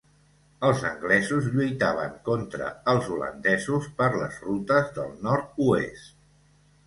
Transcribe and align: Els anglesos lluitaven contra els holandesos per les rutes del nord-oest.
Els 0.67 0.79
anglesos 0.91 1.49
lluitaven 1.55 2.15
contra 2.29 2.71
els 2.95 3.11
holandesos 3.17 3.89
per 3.99 4.09
les 4.21 4.39
rutes 4.49 4.89
del 4.99 5.11
nord-oest. 5.27 6.11